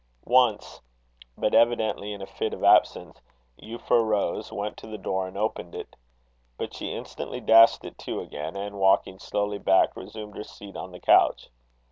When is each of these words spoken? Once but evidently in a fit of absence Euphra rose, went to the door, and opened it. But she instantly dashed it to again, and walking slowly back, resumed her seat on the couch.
Once 0.25 0.81
but 1.37 1.53
evidently 1.53 2.11
in 2.11 2.23
a 2.23 2.25
fit 2.25 2.53
of 2.55 2.63
absence 2.63 3.21
Euphra 3.61 4.03
rose, 4.03 4.51
went 4.51 4.75
to 4.75 4.87
the 4.87 4.97
door, 4.97 5.27
and 5.27 5.37
opened 5.37 5.75
it. 5.75 5.95
But 6.57 6.73
she 6.73 6.95
instantly 6.95 7.39
dashed 7.39 7.85
it 7.85 7.99
to 7.99 8.19
again, 8.19 8.55
and 8.55 8.79
walking 8.79 9.19
slowly 9.19 9.59
back, 9.59 9.95
resumed 9.95 10.37
her 10.37 10.43
seat 10.43 10.75
on 10.75 10.91
the 10.91 10.99
couch. 10.99 11.49